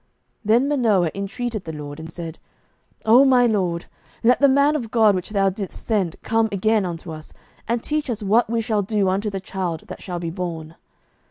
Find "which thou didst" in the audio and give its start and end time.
5.13-5.85